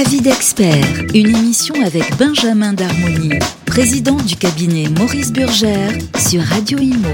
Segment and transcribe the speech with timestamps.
[0.00, 3.32] Avis d'expert, une émission avec Benjamin Darmoni,
[3.66, 7.10] président du cabinet Maurice Burgère sur Radio Imo.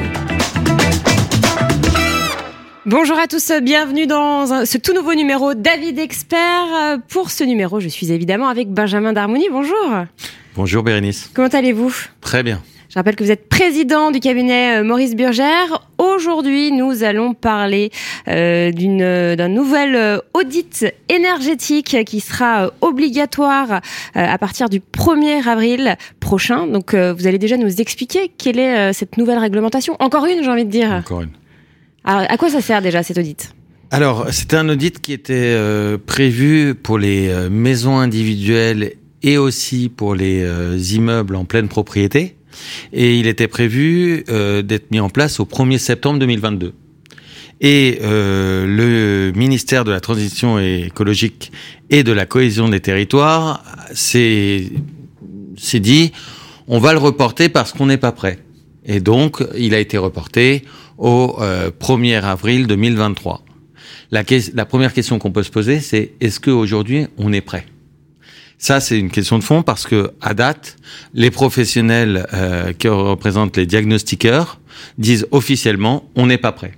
[2.84, 7.00] Bonjour à tous, bienvenue dans ce tout nouveau numéro d'Avis d'expert.
[7.08, 9.48] Pour ce numéro, je suis évidemment avec Benjamin Darmoni.
[9.50, 10.04] Bonjour.
[10.54, 11.28] Bonjour Bérénice.
[11.34, 11.92] Comment allez-vous?
[12.20, 12.62] Très bien.
[12.88, 15.84] Je rappelle que vous êtes président du cabinet euh, Maurice Burgère.
[15.98, 17.90] Aujourd'hui, nous allons parler
[18.28, 23.80] euh, d'une d'un nouvel euh, audit énergétique qui sera obligatoire
[24.14, 26.66] à partir du 1er avril prochain.
[26.66, 29.96] Donc, vous allez déjà nous expliquer quelle est cette nouvelle réglementation.
[29.98, 30.90] Encore une, j'ai envie de dire.
[30.92, 31.30] Encore une.
[32.04, 33.52] Alors, à quoi ça sert déjà cet audit?
[33.90, 35.56] Alors, c'était un audit qui était
[36.06, 42.35] prévu pour les maisons individuelles et aussi pour les immeubles en pleine propriété
[42.92, 46.72] et il était prévu euh, d'être mis en place au 1er septembre 2022.
[47.60, 51.52] Et euh, le ministère de la Transition écologique
[51.88, 53.62] et de la cohésion des territoires
[53.94, 54.70] s'est
[55.74, 56.12] dit
[56.68, 58.38] on va le reporter parce qu'on n'est pas prêt.
[58.84, 60.64] Et donc, il a été reporté
[60.98, 63.42] au 1er euh, avril 2023.
[64.10, 64.22] La,
[64.54, 67.66] la première question qu'on peut se poser, c'est est-ce qu'aujourd'hui, on est prêt?
[68.58, 70.76] Ça, c'est une question de fond parce que à date,
[71.12, 74.60] les professionnels euh, qui représentent les diagnostiqueurs
[74.98, 76.72] disent officiellement on n'est pas prêt.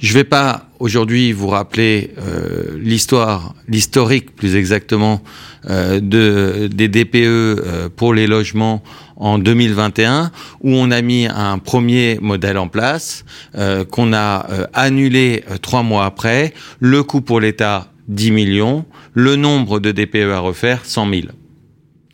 [0.00, 5.20] Je vais pas aujourd'hui vous rappeler euh, l'histoire, l'historique plus exactement
[5.68, 8.82] euh, de des DPE euh, pour les logements
[9.16, 13.24] en 2021 où on a mis un premier modèle en place
[13.56, 16.54] euh, qu'on a annulé trois mois après.
[16.78, 21.22] Le coût pour l'État 10 millions, le nombre de DPE à refaire 100 000.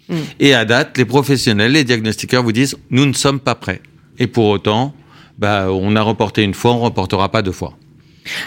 [0.08, 0.16] Hmm.
[0.40, 3.80] Et à date, les professionnels, les diagnostiqueurs vous disent nous ne sommes pas prêts.
[4.18, 4.94] Et pour autant,
[5.38, 7.76] bah, on a reporté une fois, on ne reportera pas deux fois.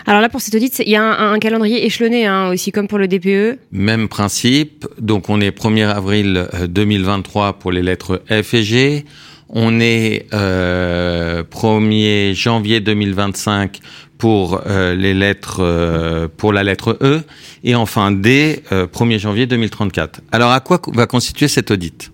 [0.05, 2.97] Alors là, pour cet audit, il y a un, calendrier échelonné hein, aussi, comme pour
[2.97, 3.59] le DPE.
[3.71, 4.87] Même principe.
[4.99, 9.05] Donc, on est 1er avril 2023 euh, pour les lettres F et G.
[9.49, 13.79] On est euh, 1er janvier 2025
[14.17, 17.21] pour euh, les lettres euh, pour la lettre E
[17.63, 20.21] et enfin D 1er euh, janvier 2034.
[20.31, 22.11] Alors à quoi va constituer cet audit?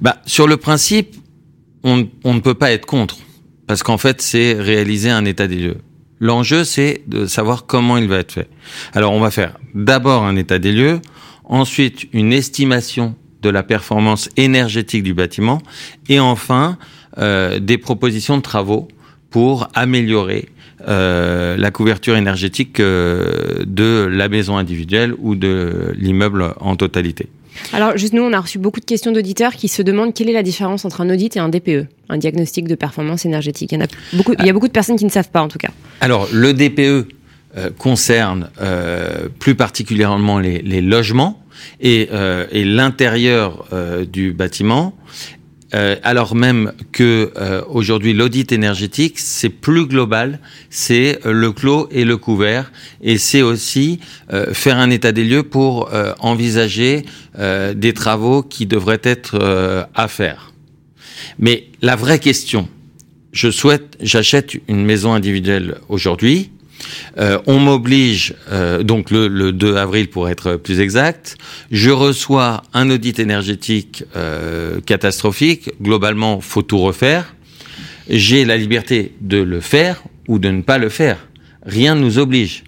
[0.00, 1.16] Bah sur le principe,
[1.84, 3.18] on, on ne peut pas être contre
[3.66, 5.78] parce qu'en fait c'est réaliser un état des lieux.
[6.20, 8.48] L'enjeu c'est de savoir comment il va être fait.
[8.94, 11.00] Alors on va faire d'abord un état des lieux,
[11.44, 15.60] ensuite une estimation de la performance énergétique du bâtiment
[16.08, 16.78] et enfin
[17.18, 18.88] euh, des propositions de travaux
[19.30, 20.48] pour améliorer
[20.88, 27.28] euh, la couverture énergétique euh, de la maison individuelle ou de l'immeuble en totalité.
[27.72, 30.34] Alors, juste nous, on a reçu beaucoup de questions d'auditeurs qui se demandent quelle est
[30.34, 33.72] la différence entre un audit et un DPE, un diagnostic de performance énergétique.
[33.72, 35.48] Il y, a beaucoup, il y a beaucoup de personnes qui ne savent pas, en
[35.48, 35.70] tout cas.
[36.00, 38.48] Alors, le DPE euh, concerne
[39.38, 41.42] plus particulièrement les, les logements
[41.80, 42.08] et,
[42.50, 43.66] et l'intérieur
[44.10, 44.94] du bâtiment
[45.74, 50.38] euh, alors même que euh, aujourd'hui l'audit énergétique c'est plus global,
[50.68, 52.72] c'est euh, le clos et le couvert,
[53.02, 54.00] et c'est aussi
[54.52, 55.90] faire un état des lieux pour
[56.20, 57.04] envisager
[57.38, 60.52] des travaux qui devraient être à faire.
[61.38, 62.68] Mais la vraie question,
[63.32, 66.50] je souhaite, j'achète une maison individuelle aujourd'hui,
[67.18, 71.36] euh, on m'oblige, euh, donc le, 2 avril pour être plus exact,
[71.70, 75.70] je reçois un audit énergétique euh, catastrophique.
[75.80, 77.34] Globalement, faut tout refaire.
[78.08, 81.18] J'ai la liberté de le faire ou de ne pas le faire.
[81.64, 82.64] Rien ne nous oblige.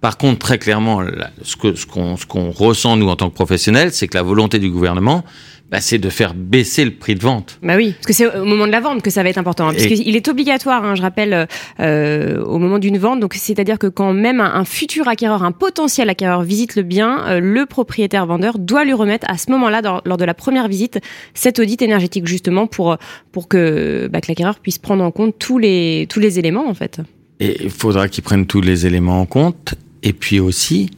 [0.00, 1.02] Par contre, très clairement,
[1.42, 4.70] ce qu'on ce qu'on ressent nous en tant que professionnels, c'est que la volonté du
[4.70, 5.24] gouvernement,
[5.70, 7.58] bah, c'est de faire baisser le prix de vente.
[7.62, 9.68] Bah oui, parce que c'est au moment de la vente que ça va être important.
[9.68, 11.46] Hein, parce qu'il est obligatoire, hein, je rappelle,
[11.80, 13.20] euh, au moment d'une vente.
[13.20, 17.40] Donc c'est-à-dire que quand même un, futur acquéreur, un potentiel acquéreur visite le bien, euh,
[17.40, 21.00] le propriétaire vendeur doit lui remettre à ce moment-là, lors de la première visite,
[21.34, 22.96] cet audit énergétique justement pour
[23.32, 26.74] pour que, bah, que l'acquéreur puisse prendre en compte tous les tous les éléments en
[26.74, 27.00] fait.
[27.40, 29.74] Et il faudra qu'il prenne tous les éléments en compte.
[30.02, 30.90] Et puis aussi,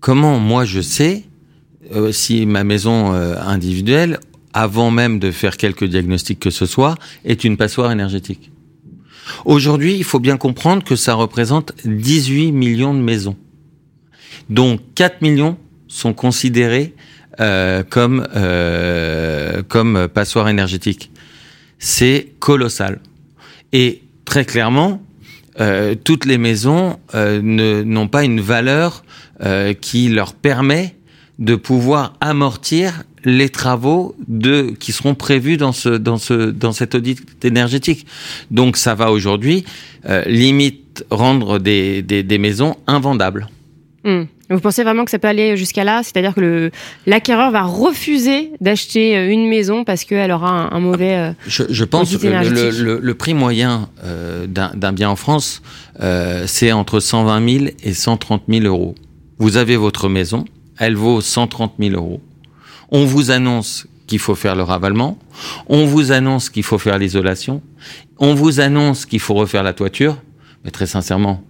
[0.00, 1.24] comment moi je sais
[2.12, 4.20] si ma maison euh, individuelle,
[4.52, 8.50] avant même de faire quelques diagnostics que ce soit, est une passoire énergétique.
[9.44, 13.36] Aujourd'hui, il faut bien comprendre que ça représente 18 millions de maisons.
[14.48, 15.58] dont 4 millions
[15.88, 16.94] sont considérés
[17.40, 21.10] euh, comme, euh, comme passoires énergétiques.
[21.78, 23.00] C'est colossal.
[23.72, 25.02] Et très clairement,
[25.60, 29.04] euh, toutes les maisons n'ont pas une valeur
[29.80, 30.96] qui leur permet
[31.38, 36.94] de pouvoir amortir les travaux de qui seront prévus dans ce dans ce dans cet
[36.94, 38.06] audit énergétique.
[38.50, 39.64] Donc ça va aujourd'hui
[40.08, 43.48] euh, limite rendre des, des, des maisons invendables.
[44.04, 44.24] Hmm.
[44.50, 46.00] Vous pensez vraiment que ça peut aller jusqu'à là?
[46.02, 46.70] C'est-à-dire que
[47.06, 51.16] l'acquéreur va refuser d'acheter euh, une maison parce qu'elle aura un, mauvais.
[51.16, 55.62] Euh, je, pense que le, prix moyen euh, d'un bien en France,
[56.46, 58.94] c'est entre 120 000 et 130 000 euros.
[59.38, 60.46] Vous avez votre maison,
[60.78, 62.20] elle vaut 130 000 euros.
[62.90, 65.18] On vous annonce qu'il faut faire le ravalement,
[65.68, 67.60] on vous annonce qu'il faut faire l'isolation,
[68.18, 70.16] on vous annonce qu'il faut refaire la toiture,
[70.64, 71.42] mais très sincèrement,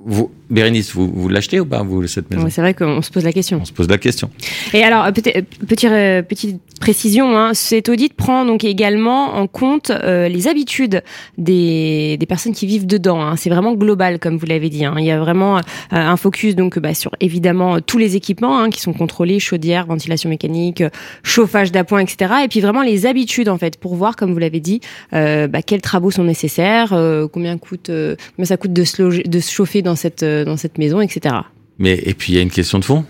[0.00, 2.48] vous, Bérénice, vous, vous l'achetez ou pas, vous, cette maison?
[2.50, 3.58] C'est vrai qu'on se pose la question.
[3.62, 4.30] On se pose la question.
[4.74, 9.46] Et alors, euh, euh, petit, euh, petite précision, hein, cet audit prend donc également en
[9.46, 11.02] compte les habitudes
[11.38, 13.22] des, des, personnes qui vivent dedans.
[13.22, 13.36] Hein.
[13.36, 14.84] C'est vraiment global, comme vous l'avez dit.
[14.84, 14.94] Hein.
[14.98, 15.60] Il y a vraiment
[15.90, 20.30] un focus donc bah, sur évidemment tous les équipements hein, qui sont contrôlés, chaudière, ventilation
[20.30, 20.82] mécanique,
[21.22, 22.32] chauffage d'appoint, etc.
[22.44, 24.80] Et puis vraiment les habitudes en fait pour voir, comme vous l'avez dit,
[25.12, 26.98] bah, quels travaux sont nécessaires,
[27.32, 27.90] combien coûte,
[28.36, 31.34] combien ça coûte de se, de se chauffer dans cette dans cette maison, etc.
[31.78, 33.04] Mais et puis il y a une question de fond.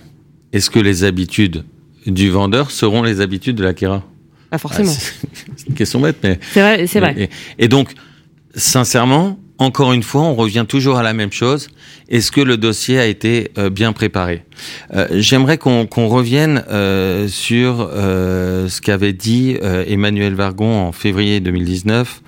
[0.52, 1.64] Est-ce que les habitudes
[2.06, 4.02] du vendeur seront les habitudes de l'acquéreur
[4.50, 4.92] Pas forcément.
[4.92, 6.86] Ah, c'est une question bête, mais c'est vrai.
[6.86, 7.28] C'est vrai.
[7.58, 7.92] Et, donc,
[8.54, 11.68] sincèrement, encore une fois, on revient toujours à la même chose.
[12.08, 14.42] Est-ce que le dossier a été euh, bien préparé?
[14.94, 22.22] Euh, J'aimerais qu'on revienne euh, sur ce qu'avait dit Emmanuel Vargon en février 2019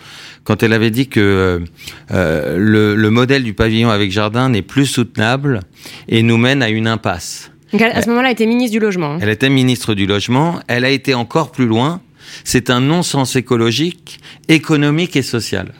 [0.44, 1.62] quand elle avait dit que
[2.10, 5.60] euh, le, modèle du pavillon avec jardin n'est plus soutenable
[6.08, 7.50] et nous mène à une impasse.
[7.72, 9.14] à ce moment-là, elle était ministre du Logement.
[9.14, 9.18] Hein.
[9.20, 10.60] Elle était ministre du Logement.
[10.66, 12.00] Elle a été encore plus loin.
[12.44, 15.72] C'est un non-sens écologique, économique et social.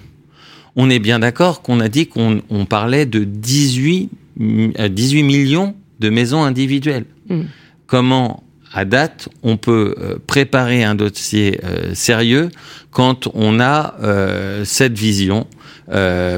[0.77, 6.11] On est bien d'accord qu'on a dit qu'on parlait de 18, 18 euh, millions de
[6.11, 7.05] maisons individuelles.
[7.29, 7.43] Mm.
[7.87, 8.43] Comment
[8.73, 12.49] à date, on peut euh, préparer un dossier euh, sérieux
[12.91, 15.47] quand on a euh, cette vision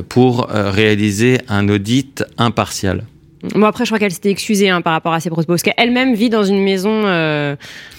[0.08, 3.04] pour réaliser un audit impartial?
[3.55, 6.14] Bon après, je crois qu'elle s'était excusée hein, par rapport à ses propos, parce qu'elle-même
[6.14, 7.05] vit dans une maison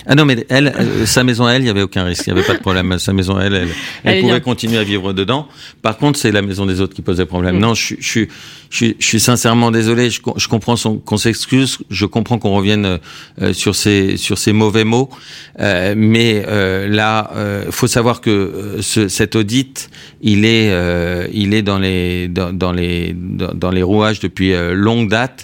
[0.07, 2.29] ah non, mais elle, euh, sa maison à elle, il y avait aucun risque, il
[2.29, 2.97] y avait pas de problème.
[2.99, 3.69] Sa maison à elle, elle,
[4.03, 5.47] elle, pouvait continuer à vivre dedans.
[5.81, 7.55] Par contre, c'est la maison des autres qui posait problème.
[7.55, 7.59] Mm.
[7.59, 8.25] Non, je, je,
[8.69, 10.11] je, je, suis sincèrement désolé.
[10.11, 10.75] Je, je comprends
[11.05, 11.79] qu'on s'excuse.
[11.89, 12.99] Je comprends qu'on revienne
[13.41, 15.09] euh, sur ces sur ces mauvais mots.
[15.59, 19.89] Euh, mais euh, là, euh, faut savoir que ce, cet audit,
[20.21, 20.71] il est
[21.33, 25.34] il est dans les dans, dans les dans, dans les rouages depuis longue date.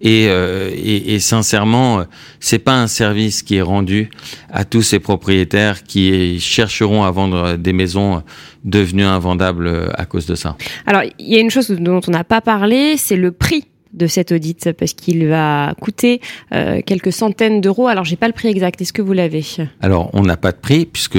[0.00, 2.04] Et, euh, et, et, sincèrement,
[2.40, 4.10] c'est pas un service qui est rendu
[4.50, 8.22] à tous ces propriétaires qui chercheront à vendre des maisons
[8.64, 10.56] devenues invendables à cause de ça.
[10.86, 13.64] Alors, il y a une chose dont on n'a pas parlé, c'est le prix
[13.94, 16.20] de cet audit parce qu'il va coûter
[16.52, 17.86] euh, quelques centaines d'euros.
[17.86, 18.80] Alors, j'ai pas le prix exact.
[18.82, 19.44] Est-ce que vous l'avez?
[19.80, 21.18] Alors, on n'a pas de prix puisque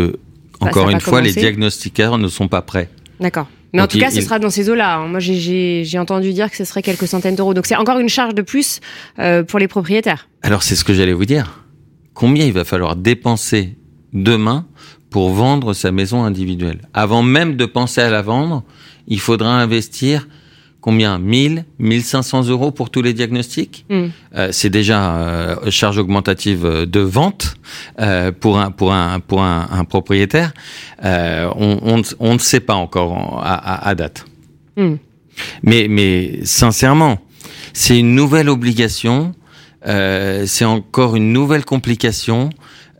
[0.60, 2.90] encore une fois, les diagnostiqueurs ne sont pas prêts.
[3.20, 3.48] D'accord.
[3.76, 5.00] Mais en tout cas, ce sera dans ces eaux-là.
[5.08, 7.54] Moi, j'ai entendu dire que ce serait quelques centaines d'euros.
[7.54, 8.80] Donc, c'est encore une charge de plus
[9.20, 10.30] euh, pour les propriétaires.
[10.42, 11.66] Alors, c'est ce que j'allais vous dire.
[12.14, 13.78] Combien il va falloir dépenser
[14.14, 14.66] demain
[15.10, 16.82] pour vendre sa maison individuelle?
[16.94, 18.64] Avant même de penser à la vendre,
[19.08, 20.28] il faudra investir
[20.86, 21.18] combien?
[21.18, 23.86] 1000, 1500 euros pour tous les diagnostics?
[23.90, 24.10] Hmm.
[24.36, 27.56] Euh, c'est déjà euh, charge augmentative de vente
[28.00, 30.54] euh, pour un pour un pour un, un propriétaire.
[31.04, 34.26] Euh, on, on, on, ne sait pas encore à, à, date.
[34.78, 34.98] Hmm.
[35.64, 37.18] Mais mais sincèrement,
[37.74, 39.34] c'est une nouvelle obligation.
[39.88, 42.52] Euh, c'est encore une nouvelle complication.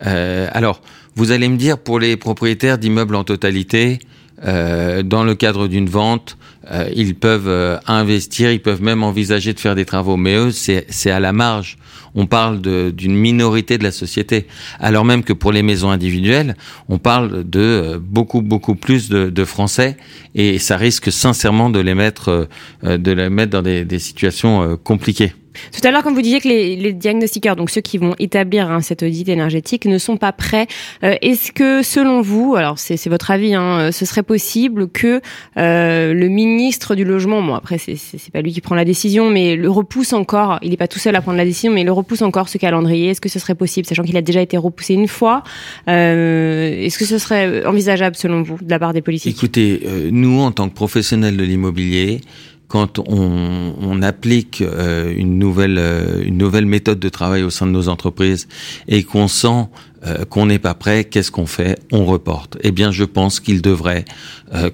[0.02, 0.82] alors,
[1.16, 4.00] vous allez me dire pour les propriétaires d'immeubles en totalité,
[4.44, 6.38] dans le cadre d'une vente,
[6.72, 10.18] euh, ils peuvent euh, investir, ils peuvent même envisager de faire des travaux.
[10.18, 11.78] Mais eux, c'est à la marge.
[12.16, 14.48] On parle d'une minorité de la société.
[14.80, 16.56] Alors même que pour les maisons individuelles,
[16.88, 19.98] on parle de euh, beaucoup, beaucoup plus de, de, Français.
[20.34, 22.48] Et ça risque sincèrement de les mettre,
[22.84, 25.34] de les mettre dans des, des situations compliquées.
[25.72, 28.70] Tout à l'heure, quand vous disiez que les, les, diagnostiqueurs, donc ceux qui vont établir
[28.70, 30.68] hein, cet audit énergétique, ne sont pas prêts,
[31.04, 35.22] euh, est-ce que, selon vous, alors c'est votre avis, hein, euh, ce serait possible que
[35.58, 39.56] euh, le ministre du logement, bon après c'est pas lui qui prend la décision, mais
[39.56, 42.22] le repousse encore, il n'est pas tout seul à prendre la décision, mais le repousse
[42.22, 45.08] encore ce calendrier, est-ce que ce serait possible, sachant qu'il a déjà été repoussé une
[45.08, 45.44] fois,
[45.88, 49.36] euh, est-ce que ce serait envisageable selon vous de la part des politiques?
[49.38, 49.82] Écoutez,
[50.12, 52.22] nous en tant que professionnels de l'immobilier,
[52.68, 57.68] quand on, on applique euh, une nouvelle euh, une nouvelle méthode de travail au sein
[57.68, 58.48] de nos entreprises
[58.88, 59.68] et qu'on sent
[60.06, 61.80] euh, qu'on n'est pas prêt, qu'est-ce qu'on fait?
[61.92, 62.58] On reporte.
[62.62, 64.06] Eh bien, je pense qu'il devrait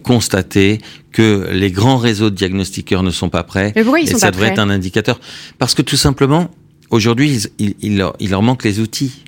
[0.04, 0.80] constater
[1.12, 3.72] que les grands réseaux de diagnostiqueurs ne sont pas prêts.
[3.76, 5.20] Mais pourquoi ils et sont ça pas devrait prêts être un indicateur.
[5.58, 6.52] Parce que tout simplement,
[6.90, 9.24] aujourd'hui, il, il, leur, il leur manque les outils.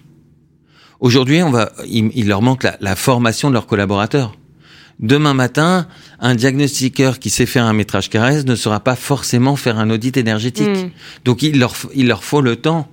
[1.00, 4.36] Aujourd'hui, on va, il, il leur manque la, la formation de leurs collaborateurs.
[5.00, 5.88] Demain matin,
[6.20, 10.16] un diagnostiqueur qui sait faire un métrage carré ne saura pas forcément faire un audit
[10.18, 10.68] énergétique.
[10.68, 10.90] Hmm.
[11.26, 12.90] Donc il leur, il leur faut le temps.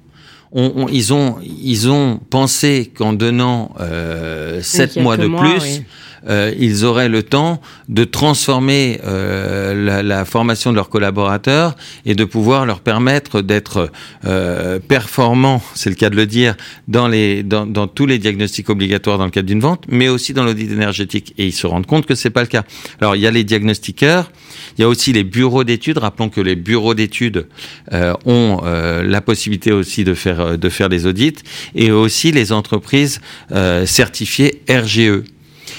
[0.53, 5.85] On, ils ont ils ont pensé qu'en donnant euh, sept mois de plus,
[6.29, 12.15] euh, ils auraient le temps de transformer euh, la, la, formation de leurs collaborateurs et
[12.15, 13.91] de pouvoir leur permettre d'être
[14.27, 16.57] euh, performants, c'est le cas de le dire,
[16.89, 20.35] dans, les, dans, dans tous les diagnostics obligatoires dans le cadre d'une vente, mais aussi
[20.35, 21.33] dans l'audit énergétique.
[21.39, 22.65] Et ils se rendent compte que c'est pas le cas.
[23.01, 24.31] Alors il y a les diagnostiqueurs,
[24.77, 25.99] il y a aussi les bureaux d'études.
[25.99, 27.47] Rappelons que les bureaux d'études
[27.93, 31.37] euh, ont euh, la possibilité aussi de faire de faire des audits
[31.75, 33.21] et aussi les entreprises
[33.53, 35.23] euh, certifiées RGE.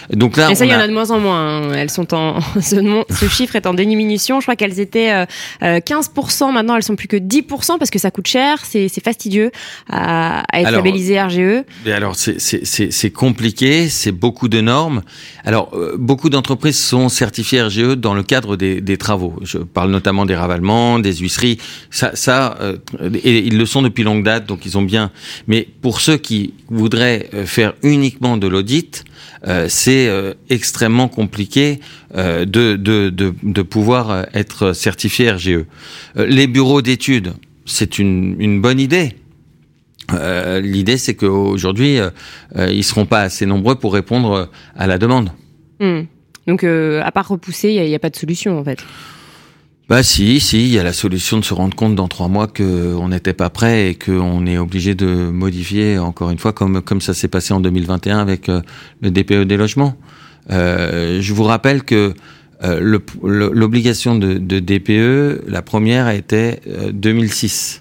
[0.10, 1.70] Donc là, et ça, il y en a de moins en moins.
[1.70, 1.74] Hein.
[1.74, 4.40] Elles sont en ce, ce, chiffre est en diminution.
[4.40, 6.50] Je crois qu'elles étaient euh, 15%.
[6.50, 8.60] Euh, Maintenant, elles sont plus que 10% parce que ça coûte cher.
[8.66, 9.52] C'est fastidieux
[9.90, 11.64] à, à être alors, labellisé RGE.
[11.86, 13.90] Mais alors, c'est compliqué.
[13.90, 15.02] C'est beaucoup de normes.
[15.46, 19.36] Alors, euh, beaucoup d'entreprises sont certifiées RGE dans le cadre des, des, travaux.
[19.44, 21.58] Je parle notamment des ravalements, des huisseries.
[21.90, 22.78] Ça, ça euh,
[23.24, 25.12] et ils le sont depuis longue date, donc ils ont bien.
[25.48, 29.04] Mais pour ceux qui voudraient faire uniquement de l'audit,
[29.48, 31.80] euh, c'est euh, extrêmement compliqué
[32.16, 35.66] euh, de, de, de, pouvoir être certifié RGE.
[36.16, 37.34] les bureaux d'études,
[37.66, 39.16] c'est une, une bonne idée.
[40.62, 42.00] L'idée, c'est qu'aujourd'hui,
[42.58, 45.30] ils seront pas assez nombreux pour répondre à la demande.
[45.80, 46.02] Hmm.
[46.48, 48.84] Donc, à part repousser, il n'y a, pas de solution en fait.
[49.92, 52.48] Bah si, si, il y a la solution de se rendre compte dans trois mois
[52.48, 57.02] qu'on n'était pas prêt et qu'on est obligé de modifier, encore une fois, comme, comme
[57.02, 58.62] ça s'est passé en 2021 avec euh,
[59.02, 59.98] le DPE des logements.
[60.50, 62.14] Euh, je vous rappelle que
[62.64, 66.62] euh, l'obligation de, de, DPE, la première été
[66.94, 67.80] 2006.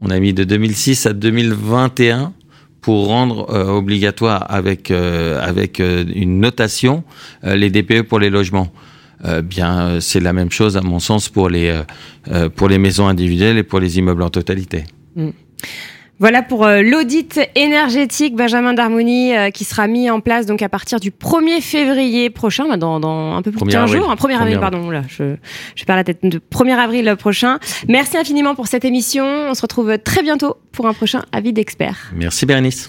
[0.00, 2.32] On a mis de 2006 à 2021
[2.80, 7.04] pour rendre obligatoire avec avec une notation
[7.44, 8.72] les DPE pour les logements.
[9.24, 11.82] Euh, bien euh, c'est la même chose à mon sens pour les
[12.28, 14.84] euh, pour les maisons individuelles et pour les immeubles en totalité.
[15.14, 15.30] Mm.
[16.18, 21.10] Voilà pour l'audit énergétique Benjamin d'Harmonie qui sera mis en place donc à partir du
[21.10, 24.60] 1er février prochain, bah, dans, dans un peu plus de 15 jours, un 1er avril,
[24.60, 25.34] pardon, là, je,
[25.74, 27.58] je perds la tête, de 1er avril prochain.
[27.88, 29.24] Merci infiniment pour cette émission.
[29.24, 32.12] On se retrouve très bientôt pour un prochain avis d'expert.
[32.14, 32.88] Merci Bernice.